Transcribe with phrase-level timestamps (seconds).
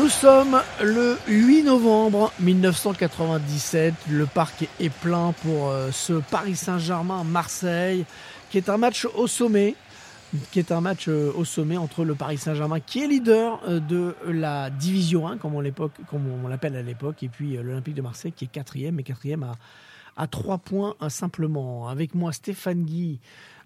[0.00, 3.92] Nous sommes le 8 novembre 1997.
[4.08, 8.06] Le parc est plein pour euh, ce Paris Saint-Germain-Marseille,
[8.48, 9.74] qui est un match au sommet,
[10.52, 13.78] qui est un match euh, au sommet entre le Paris Saint-Germain, qui est leader euh,
[13.78, 18.46] de la division 1, comme on l'appelle à l'époque, et puis l'Olympique de Marseille, qui
[18.46, 19.56] est quatrième, et quatrième à,
[20.16, 21.88] à 3 points simplement.
[21.88, 23.18] Avec moi, Stéphane Guy,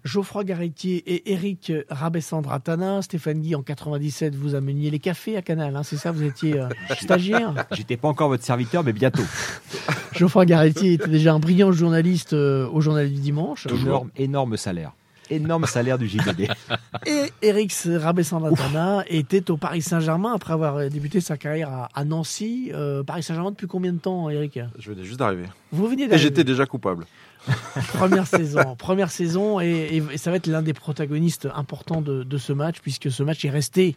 [0.05, 3.01] Geoffroy Garretier et Eric Rabessandratana.
[3.01, 6.59] Stéphane Guy, en 97, vous ameniez les cafés à Canal, hein, c'est ça Vous étiez
[6.59, 6.69] euh,
[7.01, 7.65] stagiaire?
[7.71, 9.23] J'étais pas encore votre serviteur, mais bientôt.
[10.13, 13.67] Geoffroy Garretier était déjà un brillant journaliste euh, au Journal du Dimanche.
[13.67, 14.91] Énorme, énorme salaire.
[15.31, 16.47] Énorme salaire du JDD.
[17.07, 22.05] Et Eric Rabessandratana était au Paris Saint-Germain après avoir euh, débuté sa carrière à, à
[22.05, 22.69] Nancy.
[22.75, 25.45] Euh, Paris Saint-Germain depuis combien de temps, Eric Je venais juste d'arriver.
[25.71, 26.27] Vous veniez Et d'arriver.
[26.27, 27.05] j'étais déjà coupable.
[27.93, 32.77] Première saison, première saison, et, ça va être l'un des protagonistes importants de ce match,
[32.81, 33.95] puisque ce match est resté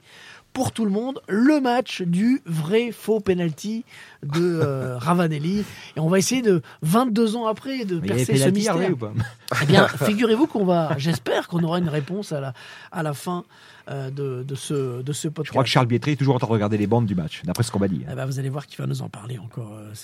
[0.52, 3.84] pour tout le monde le match du vrai faux penalty
[4.24, 5.64] de euh, Ravanelli.
[5.96, 8.90] Et on va essayer de 22 ans après de Mais percer ce mystère.
[8.92, 9.12] Ou pas
[9.62, 12.52] Eh bien, figurez-vous qu'on va, j'espère qu'on aura une réponse à la,
[12.92, 13.44] à la fin
[13.90, 15.46] euh, de, de ce, de ce podcast.
[15.46, 17.40] Je crois que Charles Bietri est toujours en train de regarder les bandes du match,
[17.44, 18.02] d'après ce qu'on m'a dit.
[18.10, 19.72] Eh ben, vous allez voir qu'il va nous en parler encore.
[19.74, 19.94] Euh,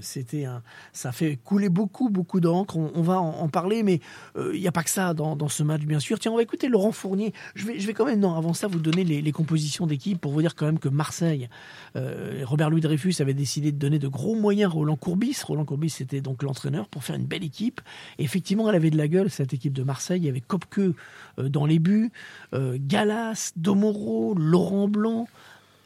[0.00, 0.60] C'était un,
[0.92, 2.76] ça fait couler beaucoup, beaucoup d'encre.
[2.76, 4.00] On, on va en, en parler, mais
[4.36, 6.18] euh, il n'y a pas que ça dans, dans ce match, bien sûr.
[6.18, 7.32] Tiens, on va écouter Laurent Fournier.
[7.54, 10.20] Je vais, je vais quand même, non, avant ça, vous donner les, les compositions d'équipe
[10.20, 11.48] pour vous dire quand même que Marseille,
[11.96, 15.36] euh, Robert Louis Dreyfus avait décidé de donner de gros moyens à Roland Courbis.
[15.44, 17.82] Roland Courbis, c'était donc l'entraîneur pour faire une belle équipe.
[18.18, 20.22] Et effectivement, elle avait de la gueule, cette équipe de Marseille.
[20.22, 20.94] Il y avait Kopke euh,
[21.36, 22.10] dans les buts,
[22.54, 25.28] euh, Galas, Domoro, Laurent Blanc.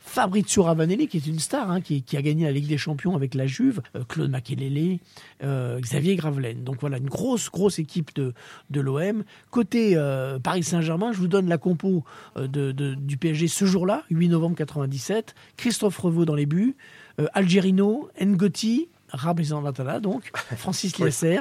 [0.01, 3.35] Fabrizio Ravanelli, qui est une star, hein, qui, a gagné la Ligue des Champions avec
[3.35, 5.01] la Juve, euh, Claude Makelele,
[5.43, 6.65] Xavier Gravelaine.
[6.65, 8.33] Donc voilà, une grosse, grosse équipe de,
[8.71, 9.25] de l'OM.
[9.51, 9.97] Côté
[10.43, 12.05] Paris Saint-Germain, je vous donne la compo
[12.37, 15.35] du PSG ce jour-là, 8 novembre 97.
[15.59, 16.75] Christophe Revaux dans les buts,
[17.19, 21.41] euh, Algerino, Ngoti, Rabezan Latala, donc, Francis Liesser,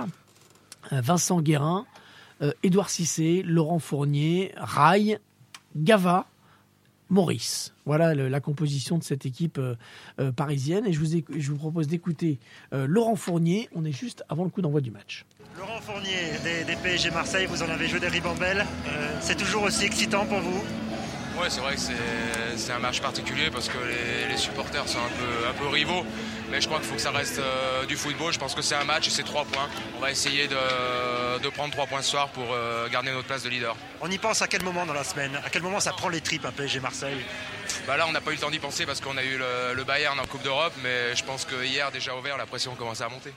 [0.93, 1.85] euh, Vincent Guérin,
[2.41, 5.17] euh, Édouard Cissé, Laurent Fournier, Rai,
[5.75, 6.25] Gava,
[7.09, 7.73] Maurice.
[7.85, 9.75] Voilà le- la composition de cette équipe euh,
[10.19, 10.85] euh, parisienne.
[10.85, 12.37] Et je vous, éc- je vous propose d'écouter
[12.73, 13.69] euh, Laurent Fournier.
[13.73, 15.25] On est juste avant le coup d'envoi du match.
[15.57, 18.65] Laurent Fournier des, des PSG Marseille, vous en avez joué des ribambelles.
[18.89, 20.59] Euh, c'est toujours aussi excitant pour vous?
[21.39, 21.93] Ouais, c'est vrai que c'est-
[22.57, 26.05] c'est un match particulier parce que les, les supporters sont un peu, un peu rivaux.
[26.49, 28.31] Mais je crois qu'il faut que ça reste euh, du football.
[28.31, 29.67] Je pense que c'est un match et c'est trois points.
[29.97, 33.43] On va essayer de, de prendre trois points ce soir pour euh, garder notre place
[33.43, 33.75] de leader.
[34.01, 35.35] On y pense à quel moment dans la semaine?
[35.45, 37.17] À quel moment ça prend les tripes un PSG Marseille?
[37.85, 39.73] Bah là, on n'a pas eu le temps d'y penser parce qu'on a eu le,
[39.75, 40.73] le Bayern en Coupe d'Europe.
[40.83, 43.33] Mais je pense que hier, déjà ouvert, la pression commençait à monter.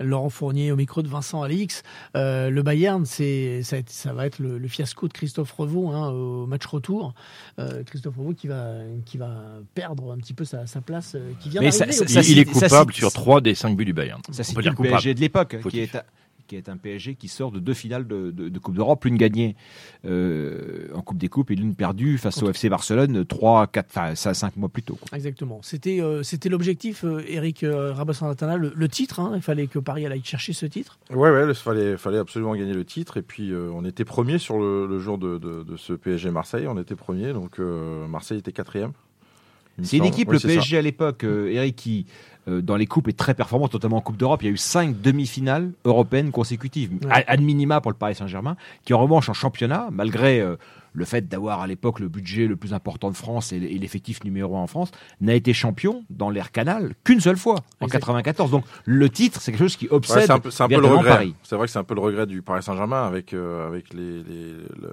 [0.00, 1.82] Laurent Fournier au micro de Vincent Alix.
[2.16, 5.52] Euh, le Bayern, c'est ça, va être- ça va être le, le fiasco de Christophe
[5.52, 7.14] Revaux hein, au match retour.
[7.58, 8.74] Euh, Christophe Revaux qui va,
[9.04, 9.30] qui va
[9.74, 12.44] perdre un petit peu sa, sa place, euh, qui vient Mais ça- il, il est
[12.44, 14.20] coupable ça- sur 3 des 5 buts du Bayern.
[14.30, 14.72] Ça, c'est le.
[14.74, 15.94] PSG de l'époque, qui Fautif.
[15.94, 16.02] est, un,
[16.50, 19.16] qui est un PSG qui sort de deux finales de, de- de Coupe d'Europe, l'une
[19.16, 19.54] gagnée
[20.04, 24.14] euh, en Coupe des Coupes et l'une perdue face au FC Barcelone 3, 4, enfin,
[24.14, 24.98] ça, 5 mois plus tôt.
[25.00, 25.16] quoi.
[25.16, 25.60] Exactement.
[25.62, 29.20] C'était euh, c'était l'objectif, euh, Eric euh, Rabassan-Latana, le, le titre.
[29.20, 29.32] hein.
[29.36, 30.98] il fallait que Paris aille chercher ce titre.
[31.10, 33.16] Ouais, ouais, il fallait, fallait absolument gagner le titre.
[33.16, 36.30] Et puis, euh, on était premier sur le, le jour de, de- de ce PSG
[36.30, 36.66] Marseille.
[36.66, 38.92] On était premier, donc euh, Marseille était quatrième.
[39.82, 40.46] C'est une équipe, le ça.
[40.46, 44.00] PSG à l'époque, euh, Eric, qui euh, dans les coupes est très performante, notamment en
[44.00, 44.42] Coupe d'Europe.
[44.42, 48.94] Il y a eu cinq demi-finales européennes consécutives, ad minima pour le Paris Saint-Germain, qui
[48.94, 50.56] en revanche en championnat, malgré euh,
[50.92, 54.24] le fait d'avoir à l'époque le budget le plus important de France et, et l'effectif
[54.24, 54.90] numéro un en France,
[55.20, 58.00] n'a été champion dans l'air canal qu'une seule fois, en Exact.
[58.00, 58.50] 94.
[58.50, 60.80] Donc le titre, c'est quelque chose qui Ouais, obsède c'est un peu, c'est un peu
[60.80, 61.10] le regret.
[61.10, 61.34] Paris.
[61.42, 64.22] C'est vrai que c'est un peu le regret du Paris Saint-Germain avec euh, avec les
[64.22, 64.92] les, le-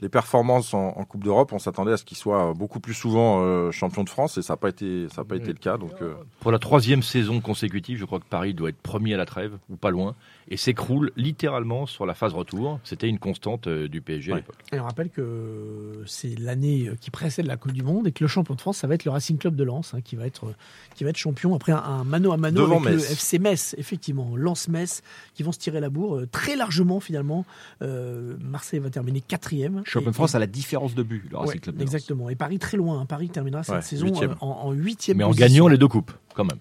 [0.00, 1.52] les performances en, en Coupe d'Europe.
[1.52, 4.54] On s'attendait à ce qu'il soit beaucoup plus souvent euh, champion de France et ça
[4.54, 5.76] n'a pas été ça a pas été le cas.
[5.78, 9.16] Donc euh, Pour la troisième saison consécutive, je crois que Paris doit être premier à
[9.16, 10.14] la trêve, ou pas loin,
[10.48, 12.80] et s'écroule littéralement sur la phase retour.
[12.84, 14.56] C'était une constante euh, du PSG à l'époque.
[14.72, 18.28] Et on rappelle que c'est l'année qui précède la Coupe du Monde et que le
[18.28, 20.52] champion de France, ça va être le Racing Club de Lens, hein, qui, va être,
[20.94, 22.98] qui va être champion après un, mano à mano Devant avec le.
[23.00, 24.36] FC Metz, effectivement.
[24.36, 25.02] Lens-Metz,
[25.34, 27.44] qui vont se tirer la bourre euh, très largement finalement.
[27.82, 29.82] Euh, Marseille va terminer quatrième.
[29.84, 31.94] Champion Et- de France à la différence de but, le Racing Ouais, Club de Lens.
[31.94, 32.30] exactement.
[32.30, 33.00] Et Paris très loin.
[33.00, 33.06] hein.
[33.06, 34.30] Paris terminera cette Ouais, saison huitième.
[34.32, 35.46] euh, en, en huitième Mais en position.
[35.46, 36.58] gagnant les deux coupes, quand même.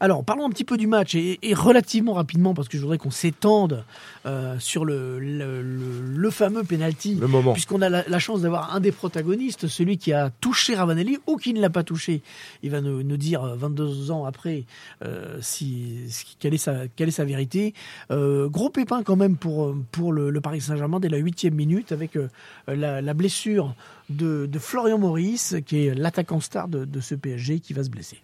[0.00, 2.98] Alors, parlons un petit peu du match et, et relativement rapidement parce que je voudrais
[2.98, 3.84] qu'on s'étende
[4.26, 7.16] euh, sur le, le, le- le fameux penalty.
[7.16, 7.52] Le moment.
[7.52, 11.36] Puisqu'on a la, la chance d'avoir un des protagonistes, celui qui a touché Ravanelli ou
[11.36, 12.22] qui ne l'a pas touché.
[12.62, 14.64] Il va nous, nous dire euh, 22 ans après
[15.04, 17.74] euh, si, si- quelle, est sa, quelle est sa vérité.
[18.12, 21.54] Euh, gros pépin quand même pour, euh, pour le, le Paris Saint-Germain dès la huitième
[21.54, 22.28] minute avec euh,
[22.68, 23.74] la, la blessure
[24.10, 27.90] de, de Florian Maurice, qui est l'attaquant star de, de ce PSG, qui va se
[27.90, 28.20] blesser.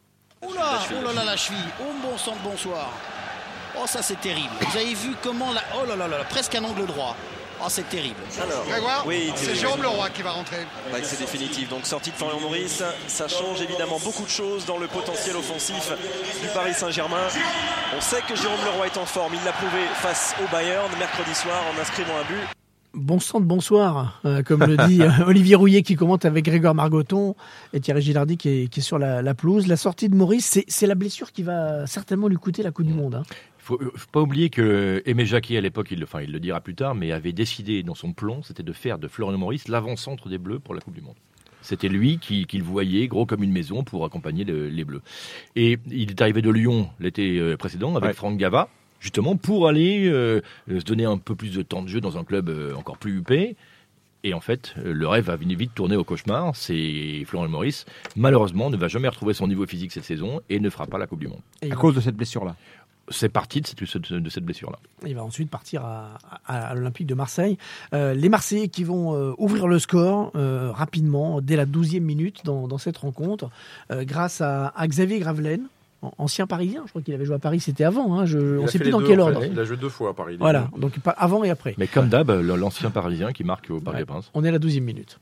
[0.48, 1.58] Oula, oh là là, la cheville.
[1.80, 2.90] Oh bon sang de bonsoir.
[3.76, 4.52] Oh, ça c'est terrible.
[4.60, 5.62] Vous avez vu comment la.
[5.76, 7.16] Oh là là là, là, presque un angle droit.
[7.60, 8.20] Oh, c'est terrible.
[8.68, 9.80] Grégoire, Oui, c'est Jérôme.
[9.80, 10.66] Leroy qui va rentrer.
[10.90, 11.68] Bah, c'est définitif.
[11.68, 15.92] Donc sortie de Florian Maurice, ça change évidemment beaucoup de choses dans le potentiel offensif
[16.42, 17.26] du Paris Saint-Germain.
[17.96, 19.34] On sait que Jérôme Leroy est en forme.
[19.34, 22.46] Il l'a prouvé face au Bayern mercredi soir en inscrivant un but.
[22.94, 26.74] Bon sang de bonsoir, euh, comme le dit euh, Olivier Rouillet qui commente avec Grégoire
[26.76, 27.34] Margoton
[27.72, 29.66] et Thierry Gilardi qui est, qui est sur la, la pelouse.
[29.66, 32.92] La sortie de Maurice, c'est- la blessure qui va certainement lui coûter la Coupe du
[32.94, 33.16] Monde.
[33.16, 33.22] hein.
[33.58, 36.38] Il faut, faut pas oublier que Aimé Jacquet, à l'époque, il, le- enfin, il le
[36.38, 39.66] dira plus tard, mais avait décidé dans son plan, c'était de faire de Florian Maurice
[39.68, 41.14] l'avant-centre des Bleus pour la Coupe du Monde.
[41.62, 45.00] C'était lui qui, qui le voyait gros comme une maison pour accompagner le- les Bleus.
[45.56, 48.12] Et il est arrivé de Lyon l'été euh, précédent avec Ouais.
[48.14, 48.68] Franck Gava,
[49.04, 50.40] justement pour aller euh,
[50.70, 52.96] euh, se donner un peu plus de temps de jeu dans un club euh, encore
[52.96, 53.54] plus huppé.
[54.26, 56.56] Et en fait, le rêve va venir vite tourner au cauchemar.
[56.56, 57.84] C'est Florian Maurice,
[58.16, 61.06] malheureusement, ne va jamais retrouver son niveau physique cette saison et ne fera pas la
[61.06, 61.40] Coupe du Monde.
[61.60, 62.56] Et À cause de cette blessure-là.
[63.10, 64.78] C'est parti de cette, de cette blessure-là.
[65.06, 66.16] Il va ensuite partir à,
[66.46, 67.58] à- à l'Olympique de Marseille.
[67.92, 72.40] Euh, les Marseillais qui vont euh, ouvrir le score euh, rapidement, dès la 12e minute
[72.46, 73.50] dans, dans cette rencontre,
[73.90, 75.66] euh, grâce à, à Xavier Gravelaine,
[76.18, 76.82] ancien parisien.
[76.84, 78.18] Je crois qu'il avait joué à Paris, c'était avant.
[78.18, 79.34] hein, je- on a ne sait plus dans deux, quel en fait.
[79.36, 79.46] ordre.
[79.50, 80.36] Il a joué deux fois à Paris.
[80.38, 81.74] Voilà, donc pas avant et après.
[81.78, 84.02] Mais comme d'hab, l'ancien parisien qui marque au Parc Ouais.
[84.02, 84.30] des Princes.
[84.34, 85.18] On est à la 12e minute.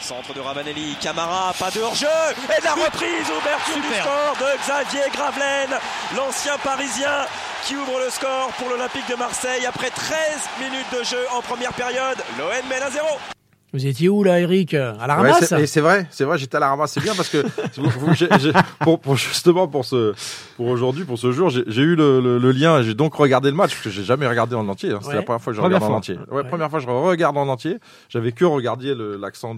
[0.00, 4.58] Centre de Ravanelli, Camara, pas de hors-jeu et de la reprise, ouverture du score de
[4.58, 5.78] Xavier Gravelaine,
[6.16, 7.24] l'ancien parisien
[7.64, 11.72] qui ouvre le score pour l'Olympique de Marseille après 13 minutes de jeu en première
[11.72, 12.18] période.
[12.36, 13.06] L'OM mène à 0.
[13.72, 14.74] Vous étiez où là, Eric?
[14.74, 15.46] À la Ouais, ramasse?
[15.46, 16.92] c'est- et c'est vrai, c'est vrai, j'étais à la ramasse.
[16.92, 17.38] C'est bien parce que
[18.80, 20.12] pour, pour- justement pour ce,
[20.56, 22.80] pour aujourd'hui, pour ce jour, j'ai j'ai eu le, le- le lien.
[22.80, 24.90] et J'ai donc regardé le match parce que j'ai jamais regardé en entier.
[24.90, 24.98] hein.
[25.00, 25.16] C'était Ouais.
[25.16, 26.18] la première fois que je Première regarde en entier.
[26.30, 26.44] Ouais, Ouais.
[26.48, 27.78] première fois que je regarde en entier.
[28.10, 29.54] J'avais que regardé l'action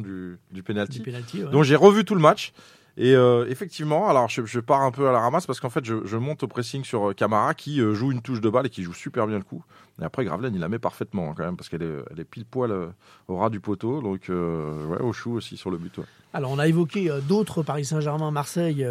[0.00, 0.98] du, du penalty.
[0.98, 1.50] Du penalty, ouais.
[1.50, 2.52] Donc j'ai revu tout le match.
[2.98, 6.16] Et euh, effectivement, alors je, pars un peu à la ramasse parce qu'en fait je,
[6.16, 8.82] monte au pressing sur euh, Camara qui euh, joue une touche de balle et qui
[8.82, 9.64] joue super bien le coup.
[10.00, 12.92] Et après Gravelaine il la met parfaitement hein, quand même parce qu'elle est, pile poil
[13.28, 14.02] au ras du poteau.
[14.02, 16.00] Donc ouais, au chou aussi sur le but.
[16.34, 18.86] Alors, on a évoqué d'autres Paris Saint-Germain, Marseille,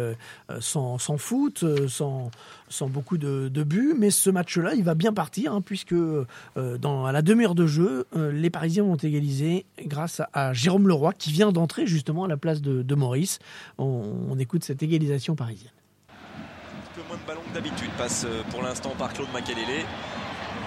[0.60, 2.30] sans, sans foot, sans,
[2.72, 6.26] sans beaucoup de, de buts, mais ce match-là, il va bien partir, hein, puisque euh,
[6.56, 11.12] dans à la demi-heure de jeu, euh, les Parisiens vont égaliser grâce à, Jérôme Leroy,
[11.12, 13.38] qui vient d'entrer justement à la place de, Maurice.
[13.78, 15.72] On, écoute cette égalisation parisienne.
[16.08, 19.84] Un peu moins de ballons que d'habitude passe euh, pour l'instant par Claude Makelele.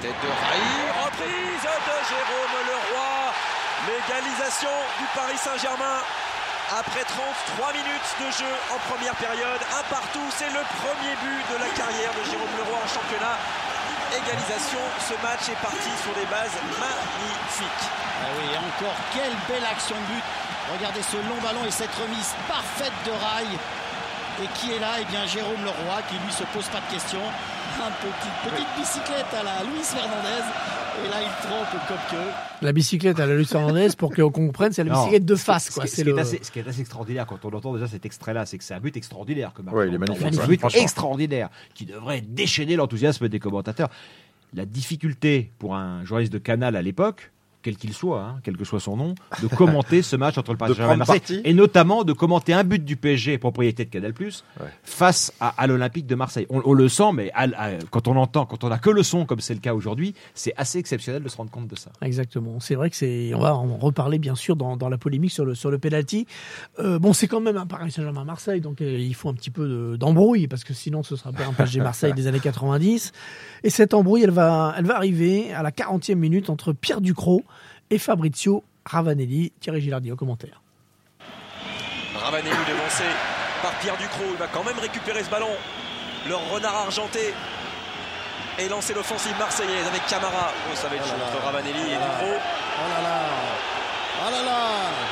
[0.02, 0.66] Tête de Raï,
[1.06, 3.34] reprise de Jérôme Leroy.
[3.88, 6.02] L'égalisation du Paris Saint-Germain
[6.72, 9.62] après 33 minutes de jeu en première période.
[9.70, 13.38] Un partout, c'est le premier but de la carrière de Jérôme Leroy en championnat.
[14.10, 17.86] Égalisation, ce match est parti sur des bases magnifiques.
[18.22, 20.26] Ah oui, encore, quelle belle action de but.
[20.74, 23.52] Regardez ce long ballon et cette remise parfaite de rail.
[24.42, 24.98] Et qui est là?
[25.00, 27.24] Eh bien, Jérôme Leroy, qui lui se pose pas de questions.
[27.78, 30.44] Un petit, petite bicyclette à la Luis Fernandez.
[31.06, 32.66] Et là, il trompe que.
[32.66, 35.66] La bicyclette à la Luce Fernandez, pour qu'on comprenne, c'est la Non, bicyclette de face.
[35.66, 35.84] Ce, Quoi.
[35.84, 37.74] qui, ce C'est qui est le- assez, ce qui est assez extraordinaire quand on entend
[37.74, 39.52] déjà cet extrait-là, c'est que c'est un but extraordinaire.
[39.54, 43.90] Que Ouais, il est magnifique, Un ouais, but extraordinaire qui devrait déchaîner l'enthousiasme des commentateurs.
[44.54, 47.34] La difficulté pour un journaliste de Canal à l'époque,
[47.66, 50.58] quel qu'il soit, hein, quel que soit son nom, de commenter ce match entre le
[50.60, 54.14] Paris Saint-Germain et Marseille, et notamment de commenter un but du PSG, propriété de Canal+,
[54.18, 54.68] Ouais.
[54.84, 56.46] face à, à l'Olympique de Marseille.
[56.52, 59.02] On, on le sent, mais à- à- quand on entend, quand on a que le
[59.02, 61.90] son, comme c'est le cas aujourd'hui, c'est assez exceptionnel de se rendre compte de ça.
[62.04, 62.60] Exactement.
[62.60, 63.34] C'est vrai que c'est.
[63.34, 66.28] On va en reparler bien sûr dans, dans la polémique sur le sur le penalty.
[66.80, 69.50] Euh, bon, c'est quand même un Paris Saint-Germain Marseille, donc euh, il faut un petit
[69.50, 73.12] peu de- d'embrouille parce que sinon ce sera pas un PSG Marseille des années 90.
[73.64, 77.44] Et cette embrouille, elle va elle va arriver à la 40e minute entre Pierre Ducrot
[77.90, 79.52] et Fabrizio Ravanelli.
[79.60, 80.62] Thierry Gilardi au commentaire.
[82.16, 83.04] Ravanelli devancé
[83.62, 84.32] par Pierre Ducrot.
[84.32, 85.52] Il va quand même récupérer ce ballon.
[86.28, 87.34] Le renard argenté.
[88.58, 90.52] Et lancer l'offensive marseillaise avec Camara.
[90.72, 92.40] Oh, ça va être chaud entre Ravanelli et Ducrot.
[92.40, 93.20] Oh là là
[94.18, 94.60] Oh là là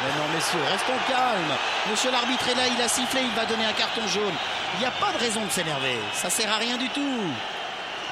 [0.06, 1.58] Mais non, messieurs, restons calmes.
[1.92, 4.34] Monsieur l'arbitre est là, il a sifflé, il va donner un carton jaune.
[4.76, 5.98] Il n'y a pas de raison de s'énerver.
[6.14, 7.20] Ça sert à rien du tout.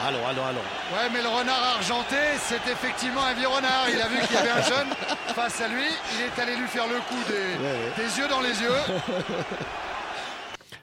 [0.08, 0.60] Allons, allons, allons.
[0.94, 3.86] Ouais, mais le renard argenté, c'est effectivement un vieux renard.
[3.94, 4.88] Il a vu qu'il y avait un jeune
[5.36, 5.86] face à lui.
[6.16, 8.72] Il est allé lui faire le coup des, des yeux dans les yeux.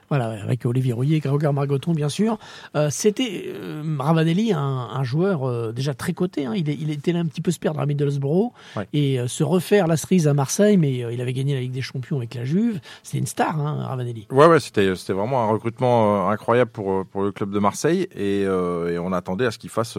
[0.09, 2.37] Voilà, avec Olivier Rouillet et Grégoire Margoton, bien sûr.
[2.75, 6.45] Euh, C'était euh, Ravanelli, un, un joueur euh, déjà très coté.
[6.45, 6.53] Hein.
[6.55, 8.87] Il, est- il était là un petit peu se perdre à Middlesbrough Ouais.
[8.93, 11.81] et euh, se refaire la cerise à Marseille, mais il avait gagné la Ligue des
[11.81, 12.79] Champions avec la Juve.
[13.03, 14.27] C'est une star, hein, Ravanelli.
[14.31, 18.41] Ouais, ouais, c'était c'était vraiment un recrutement incroyable pour pour le club de Marseille et,
[18.41, 19.97] et on attendait à ce qu'il fasse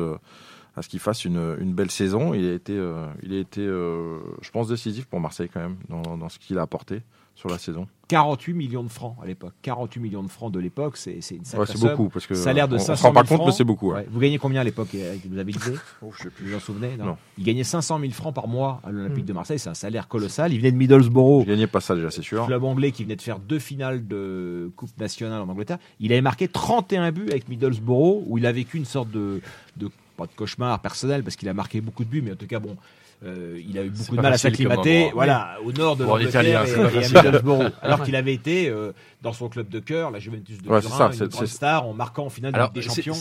[0.76, 2.32] à ce qu'il fasse une, une belle saison.
[2.34, 5.76] Il a été euh, il a été euh, je pense décisif pour Marseille quand même
[5.88, 7.02] dans, dans ce qu'il a apporté
[7.34, 7.86] sur la saison.
[8.10, 9.54] 48 millions de francs à l'époque.
[9.62, 11.90] 48 millions de francs de l'époque, c'est c'est une sacrée Ouais, c'est somme.
[11.90, 13.56] beaucoup parce que Salaire de on, on 500 se rend pas 000 compte mais francs.
[13.56, 13.88] c'est beaucoup.
[13.90, 13.98] ouais.
[14.00, 14.06] Ouais.
[14.10, 15.58] Vous gagnez combien à l'époque Eric Vous avez dit
[16.02, 16.44] Oh, je sais plus.
[16.44, 17.16] Vous vous en souvenez non Non.
[17.38, 19.58] Il gagnait 500 000 francs par mois à l'Olympique de Marseille.
[19.58, 20.52] C'est un salaire colossal.
[20.52, 21.44] Il venait de Middlesbrough.
[21.44, 22.46] Je gagnais pas ça déjà, c'est sûr.
[22.46, 25.78] club anglais qui venait de faire deux finales de Coupe nationale en Angleterre.
[26.00, 29.40] Il avait marqué 31 buts avec Middlesbrough, où il a vécu une sorte de,
[29.76, 32.46] de pas de cauchemar personnel, parce qu'il a marqué beaucoup de buts, mais en tout
[32.46, 32.76] cas, bon,
[33.22, 36.50] euh, il a eu beaucoup de mal à s'acclimater voilà, au nord de l'Angleterre et,
[36.50, 37.16] et à facile.
[37.16, 37.70] Middlesbrough.
[37.82, 41.10] Alors qu'il avait été euh, dans son club de cœur, la Juventus de Ouais, Turin,
[41.12, 43.16] une grande star, en marquant en finale de Alors, Ligue des Champions.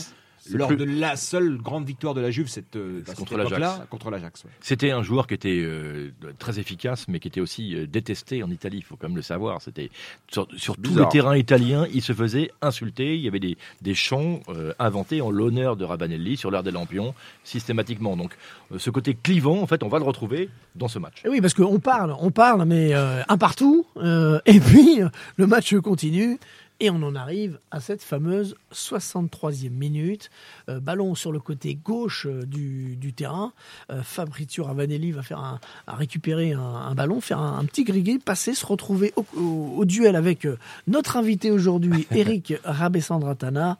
[0.52, 3.80] Lors plus- de la seule grande victoire de la Juve, cette, euh, contre cette l'Ajax.
[3.90, 4.44] contre l'Ajax.
[4.44, 4.50] ouais.
[4.60, 8.50] C'était un joueur qui était euh, très efficace, mais qui était aussi euh, détesté en
[8.50, 8.78] Italie.
[8.78, 9.60] Il faut quand même le savoir.
[9.60, 9.90] C'était
[10.30, 11.04] sur, sur tous Bizarre.
[11.06, 13.16] les terrains italiens, il se faisait insulter.
[13.16, 16.70] Il y avait des, des chants euh, inventés en l'honneur de Rabanelli sur l'air des
[16.70, 18.16] Lampions systématiquement.
[18.16, 18.32] Donc,
[18.72, 21.22] euh, ce côté clivant, en fait, on va le retrouver dans ce match.
[21.24, 23.84] Et oui, parce qu'on parle, on parle, mais euh, un partout.
[23.98, 26.38] euh, et puis, euh, le match continue.
[26.82, 30.30] Et on en arrive à cette fameuse 63e minute.
[30.70, 33.52] Euh, ballon sur le côté gauche euh, du, du terrain.
[33.90, 37.84] Euh, Fabrizio Ravanelli va faire un, à récupérer un, un ballon, faire un, un petit
[37.84, 40.46] griguet, passer, se retrouver au, au- au duel avec
[40.86, 43.76] notre invité aujourd'hui, Eric Rabessandratana.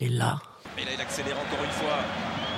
[0.00, 0.40] Et là,
[0.78, 1.98] Et là, il accélère encore une fois.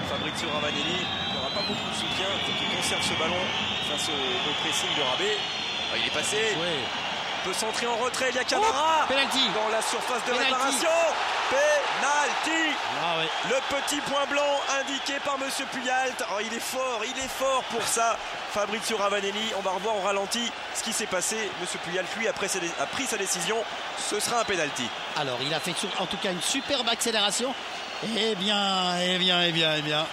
[0.08, 2.26] Fabrizio Ravanelli il n'aura pas beaucoup de soutien.
[2.38, 3.42] Il faut qu'il conserve ce ballon
[3.90, 5.30] face au, au pressing de Rabé.
[5.92, 6.36] Ah, il est passé.
[6.54, 7.11] Il
[7.44, 8.30] peut centrer en retrait.
[8.30, 9.06] Il y a Camara.
[9.08, 10.52] Penalty dans la surface de Penalty.
[10.52, 10.88] réparation.
[11.50, 12.76] Penalty.
[13.02, 13.28] Ah ouais.
[13.50, 16.24] Le petit point blanc indiqué par Monsieur Puyalt.
[16.30, 18.16] Oh, il est fort, il est fort pour ça.
[18.52, 21.36] Fabrizio Ravanelli, on va revoir au ralenti ce qui s'est passé.
[21.60, 22.48] Monsieur Puyalt, lui, après,
[22.80, 23.56] a pris sa décision.
[23.98, 24.88] Ce sera un penalty.
[25.16, 27.54] Alors, il a fait en tout cas une superbe accélération.
[28.16, 30.06] Eh bien, eh bien, eh bien, eh bien.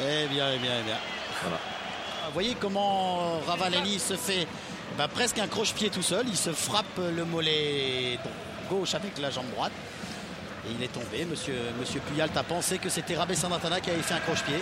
[0.00, 0.98] Eh bien, eh bien, eh bien.
[2.26, 4.46] Vous voyez comment Ravanelli se fait
[4.96, 6.26] bah, presque un croche-pied tout seul.
[6.28, 8.18] Il se frappe le mollet
[8.70, 9.72] gauche avec la jambe droite.
[10.68, 11.24] Et il est tombé.
[11.24, 14.56] Monsieur, Monsieur Puyalt a pensé que c'était Rabé Santana qui avait fait un croche-pied.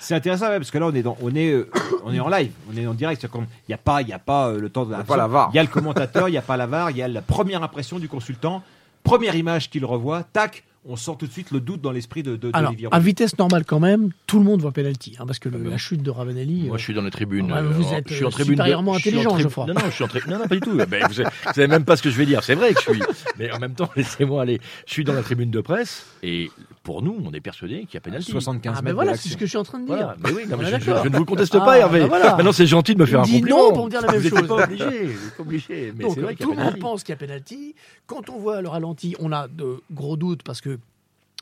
[0.00, 1.70] C'est intéressant ouais, parce que là on est dans, on est, euh,
[2.04, 3.22] on est en live, on est en direct.
[3.22, 4.94] c'est comme- Il n'y a pas, il y a pas euh, le temps de y
[4.96, 5.48] a pas la VAR.
[5.54, 7.22] Il y a le commentateur, il n'y a pas la VAR, il y a la
[7.22, 8.62] première impression du consultant,
[9.02, 12.36] première image qu'il revoit, tac, on sent tout de suite le doute dans l'esprit de,
[12.36, 15.16] de, alors, à vitesse normale quand même, tout le monde voit penalty.
[15.18, 16.64] hein, parce que le- Ah la chute de Ravanelli.
[16.66, 17.50] Moi, euh, je suis dans les tribunes.
[17.50, 19.48] Ouais, euh, vous en- êtes, je suis en euh, tribune de- supérieurement en intelligent, je
[19.48, 19.66] crois.
[19.66, 20.76] Non, non, je suis en tri- non, non, pas du tout.
[20.76, 22.42] Ben, vous, savez, vous savez même pas ce que je vais dire.
[22.44, 23.02] C'est vrai que je suis.
[23.38, 24.60] Mais en même temps, laissez-moi aller.
[24.86, 26.50] Je suis dans la tribune de presse et
[26.84, 28.30] pour nous, on est persuadé qu'il y a pénalty.
[28.30, 29.96] 75 Ah mètres ben de voilà, c'est ce que je suis en train de dire.
[29.96, 30.16] Voilà.
[30.22, 31.02] Mais oui, non, On mais est je, je- d'accord.
[31.04, 32.00] je ne vous conteste Ah, pas, Hervé.
[32.00, 32.36] ben voilà.
[32.36, 33.56] Maintenant, c'est gentil de me faire un Dis compliment.
[33.68, 34.38] non pour me dire la même vous chose.
[34.38, 35.04] n'êtes pas obligé.
[35.06, 35.92] Vous pas obligé.
[35.96, 37.74] Mais Donc, c'est vrai tout le monde pense qu'il y a penalty.
[38.06, 40.78] Quand on voit le ralenti, on a de gros doutes parce que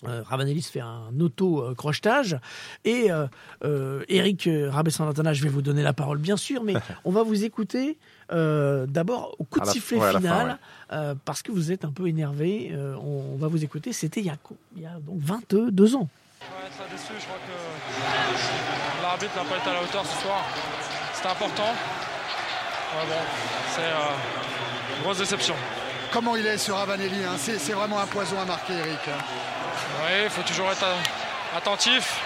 [0.06, 2.38] euh, Ravanelli se fait un auto-crochetage.
[2.84, 3.26] Et euh,
[3.64, 7.44] euh, Eric Rabessandratana, je vais vous donner la parole bien sûr, mais on va vous
[7.44, 7.98] écouter
[8.32, 10.54] euh, d'abord au coup de la- sifflet ouais, fin, final ouais.
[10.92, 12.70] euh, parce que vous êtes un peu énervé.
[12.72, 13.92] Euh, on, on va vous écouter.
[13.92, 16.08] C'était il y a, co- il y a donc 22 ans.
[16.40, 20.44] Ouais, ça déçu, je crois que l'arbitre n'a pas été à la hauteur ce soir.
[21.14, 21.62] C'était important.
[22.94, 23.14] Ouais, bon,
[23.74, 25.54] c'est euh, une grosse déception.
[26.12, 27.36] Comment il est sur Ravanelli hein?
[27.38, 28.98] C'est c'est vraiment un poison à marquer, Eric.
[29.08, 29.22] hein.
[30.00, 32.20] Oui, il faut toujours être euh, attentif.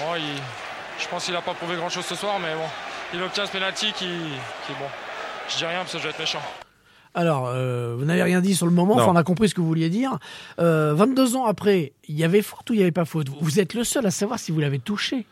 [0.00, 0.40] Bon, il-
[1.02, 2.66] je pense qu'il n'a pas prouvé grand-chose ce soir, mais bon,
[3.12, 4.06] il obtient ce penalty qui,
[4.66, 4.86] qui bon,
[5.48, 6.42] je dis rien parce que je vais être méchant.
[7.16, 9.60] Alors, euh, vous n'avez rien dit sur le moment, enfin, on a compris ce que
[9.60, 10.18] vous vouliez dire.
[10.58, 13.28] Euh, 22 ans après, il y avait faute ou il n'y avait pas faute?
[13.40, 15.24] Vous êtes le seul à savoir si vous l'avez touché.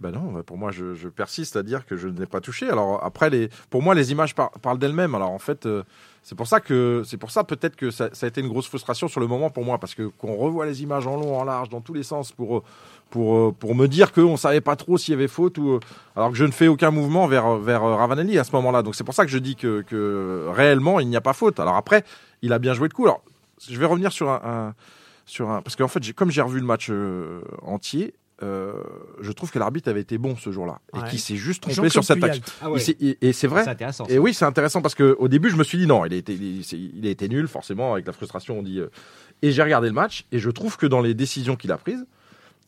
[0.00, 2.68] Ben non, pour moi, je, je, persiste à dire que je n'ai pas touché.
[2.68, 5.14] Alors après, les, pour moi, les images par, parlent d'elles-mêmes.
[5.14, 5.82] Alors en fait, euh,
[6.22, 8.66] c'est pour ça que c'est pour ça peut-être que ça, ça, a été une grosse
[8.66, 11.44] frustration sur le moment pour moi, parce que qu'on revoit les images en long, en
[11.44, 12.62] large, dans tous les sens, pour
[13.08, 15.80] pour pour me dire qu'on savait pas trop s'il y avait faute ou
[16.14, 18.82] alors que je ne fais aucun mouvement vers vers Ravanelli à ce moment-là.
[18.82, 21.58] Donc c'est pour ça que je dis que, que réellement il n'y a pas faute.
[21.58, 22.04] Alors après,
[22.42, 23.04] il a bien joué le coup.
[23.04, 23.22] Alors
[23.68, 24.74] je vais revenir sur un,
[25.26, 28.72] sur un parce qu'en fait, comme j'ai revu le match euh, entier, euh,
[29.20, 32.04] je trouve que l'arbitre avait été bon ce jour-là et qui s'est juste trompé sur
[32.04, 32.42] cette action.
[32.62, 32.80] Ah ouais.
[33.00, 33.68] et, et c'est vrai.
[33.68, 34.06] intéressant.
[34.08, 36.16] Et oui, c'est intéressant parce que au début, je me suis dit non, il a
[36.16, 36.62] été, il,
[36.96, 38.58] il a été nul forcément avec la frustration.
[38.58, 38.80] On dit.
[38.80, 38.88] Euh,
[39.42, 42.04] et j'ai regardé le match et je trouve que dans les décisions qu'il a prises,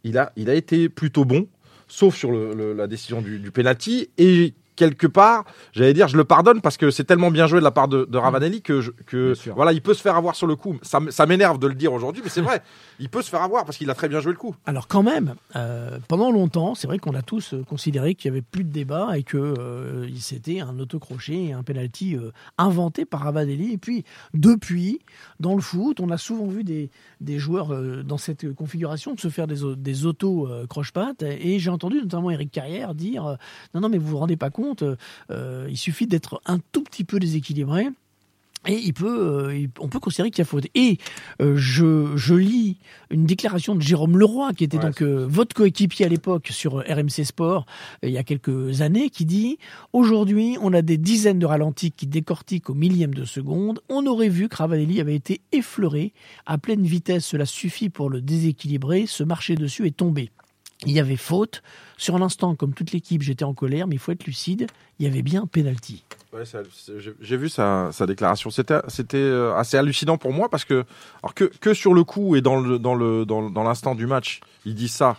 [0.05, 1.47] il a, il a été plutôt bon,
[1.87, 6.17] sauf sur le, le, la décision du, du penalty et quelque part, j'allais dire, je
[6.17, 8.81] le pardonne parce que c'est tellement bien joué de la part de, de Ravanelli que,
[8.81, 10.77] je, que voilà, il peut se faire avoir sur le coup.
[10.83, 12.62] Ça, ça m'énerve de le dire aujourd'hui, mais c'est vrai,
[12.99, 14.57] il peut se faire avoir parce qu'il a très bien joué le coup.
[14.67, 18.43] Alors quand même, euh, pendant longtemps, c'est vrai qu'on a tous considéré qu'il y avait
[18.43, 23.21] plus de débat et que euh, c'était un autocrochet et un penalty euh, inventé par
[23.21, 23.73] Ravanelli.
[23.73, 25.01] Et puis depuis,
[25.39, 29.21] dans le foot, on a souvent vu des, des joueurs euh, dans cette configuration de
[29.21, 31.23] se faire des, des auto croche-pattes.
[31.23, 33.37] Et j'ai entendu notamment Eric Carrière dire euh,
[33.75, 34.72] non non mais vous vous rendez pas compte
[35.31, 37.88] euh, il suffit d'être un tout petit peu déséquilibré.
[38.69, 40.67] Et il peut, euh, on peut considérer qu'il y a faute.
[40.76, 40.99] Et
[41.41, 42.79] euh, je, je, lis
[43.11, 46.75] une déclaration de Jérôme Leroy, qui était ouais, donc euh, votre coéquipier à l'époque sur
[46.76, 47.67] RMC Sport
[48.05, 49.59] il y a quelques années, qui dit
[49.93, 53.81] aujourd'hui on a des dizaines de ralentis qui décortiquent au millième de seconde.
[53.88, 56.12] On aurait vu que Ravanelli avait été effleuré
[56.47, 57.26] à pleine vitesse.
[57.26, 59.07] Cela suffit pour le déséquilibrer.
[59.09, 60.31] Ce marché dessus est tombé.
[60.85, 61.62] Il y avait faute.
[61.97, 64.67] Sur un instant, comme toute l'équipe, j'étais en colère, mais il faut être lucide,
[64.99, 66.05] il y avait bien penalty.
[67.21, 68.51] J'ai vu sa, déclaration.
[68.51, 70.85] C'était c'était assez hallucinant pour moi parce que
[71.23, 74.07] alors que, que sur le coup et dans le dans le dans, dans l'instant du
[74.07, 75.17] match, il dit ça.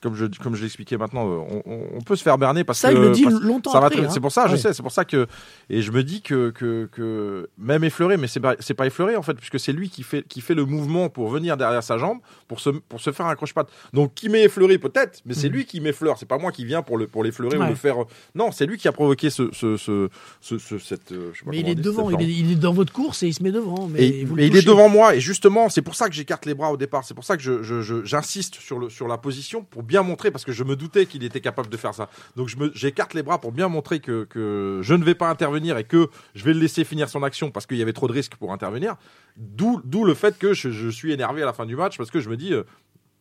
[0.00, 2.94] Comme je comme je l'expliquais maintenant, on, on, peut se faire berner parce ça, que
[2.96, 4.08] il le dit longtemps ça après, hein.
[4.10, 4.58] C'est pour ça, je ouais.
[4.58, 5.26] sais, c'est pour ça que
[5.68, 9.16] et je me dis que que, que même effleuré, mais c'est pas c'est pas effleuré
[9.16, 11.98] en fait puisque c'est lui qui fait qui fait le mouvement pour venir derrière sa
[11.98, 12.18] jambe
[12.48, 13.68] pour se pour se faire un croche-patte.
[13.92, 15.54] Donc qui m'est effleuré peut-être, mais c'est Mhm.
[15.54, 16.18] lui qui m'effleure.
[16.18, 17.66] C'est pas moi qui viens pour le pour l'effleurer Ouais.
[17.66, 17.96] ou le faire.
[18.34, 20.08] Non, c'est lui qui a provoqué ce ce ce,
[20.40, 21.12] ce, ce- cette.
[21.12, 22.92] euh, je sais pas Mais il est dit, devant, il est, il est dans votre
[22.92, 23.88] course et il se met devant.
[23.88, 26.14] Mais, et, vous le mais il est devant moi et justement c'est pour ça que
[26.14, 28.88] j'écarte les bras au départ c'est pour ça que je, je- je- j'insiste sur, le,
[28.88, 31.76] sur la position pour bien montrer parce que je me doutais qu'il était capable de
[31.76, 32.08] faire ça.
[32.36, 35.84] Donc j'écarte les bras pour bien montrer que, que je ne vais pas intervenir et
[35.84, 38.36] que je vais le laisser finir son action parce qu'il y avait trop de risques
[38.36, 38.96] pour intervenir.
[39.36, 42.20] D'où, le fait que je, je suis énervé à la fin du match parce que
[42.20, 42.64] je me dis euh,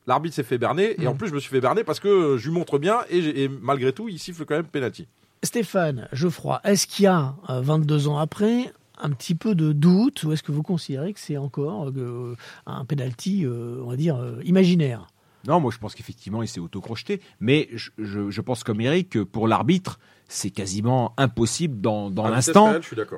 [0.07, 2.37] l'arbitre s'est fait berner et en plus je me suis fait berner parce que euh,
[2.37, 5.07] je lui montre bien et, malgré tout il siffle quand même penalty.
[5.43, 10.23] Stéphane Geoffroy, est-ce qu'il y a, euh, 22 ans après, un petit peu de doute
[10.23, 14.17] ou est-ce que vous considérez que c'est encore euh, un penalty, euh, on va dire,
[14.17, 15.07] euh, imaginaire?
[15.47, 19.09] Non, moi je pense qu'effectivement il s'est auto-crocheté, mais je, je, je pense comme Eric
[19.09, 19.99] que pour l'arbitre,
[20.31, 22.71] c'est quasiment impossible dans, dans vitesse l'instant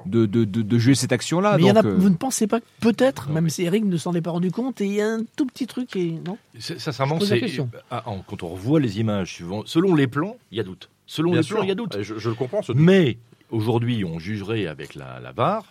[0.06, 1.58] de, de, de, de jouer cette action-là.
[1.58, 3.64] Mais il y en a, donc, euh, vous ne pensez pas que peut-être, même si
[3.64, 5.94] Eric ne s'en est pas rendu compte, et il y a un tout petit truc
[5.98, 6.38] et non?
[6.58, 7.70] C'est- Sincèrement, c'est question.
[7.90, 10.90] ah, en- quand on revoit les images suivant, selon les plans, il y a doute.
[11.06, 11.98] Selon Bien les plans, il y a doute.
[12.02, 12.82] Je, je le comprends ce doute.
[12.82, 13.18] Mais
[13.50, 15.66] aujourd'hui, on jugerait avec la, la VAR.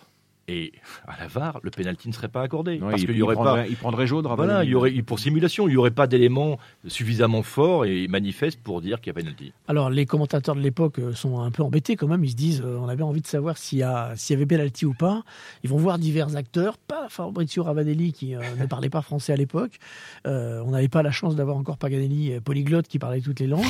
[0.51, 0.73] Et
[1.07, 2.77] à la VAR, le pénalty ne serait pas accordé.
[2.77, 3.67] non, parce il, qu'il y aurait prendrait, pas.
[3.67, 4.25] il prendrait jaune.
[4.25, 4.67] Voilà, Ravanelli.
[4.69, 8.81] il y aurait, pour simulation, il n'y aurait pas d'éléments suffisamment forts et manifestes pour
[8.81, 9.53] dire qu'il y a pénalty.
[9.67, 12.61] Alors les commentateurs de l'époque euh, sont un peu embêtés quand même, ils se disent
[12.65, 15.23] euh, on avait envie de savoir s'il y, a- s'il y avait penalty ou pas.
[15.63, 19.35] Ils vont voir divers acteurs, pas Fabrizio Ravanelli qui euh, ne parlait pas français à
[19.37, 19.79] l'époque.
[20.27, 23.63] Euh, on n'avait pas la chance d'avoir encore Paganelli polyglotte qui parlait toutes les langues.